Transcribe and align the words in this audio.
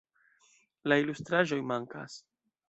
La 0.93 0.97
ilustraĵoj 1.01 1.61
mankas. 1.73 2.19